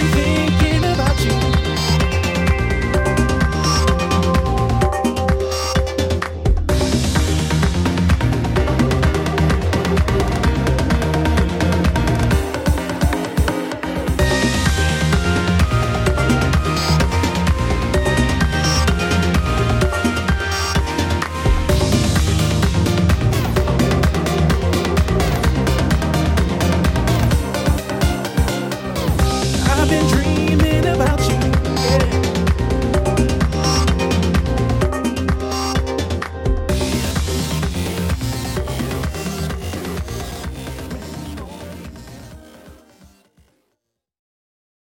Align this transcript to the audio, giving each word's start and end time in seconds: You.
You. 0.00 0.39